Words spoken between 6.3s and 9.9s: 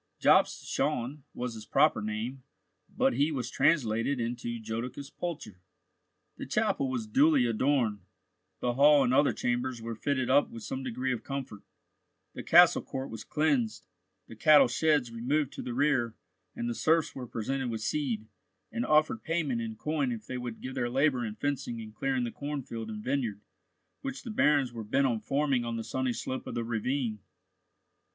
The chapel was duly adorned, the hall and other chambers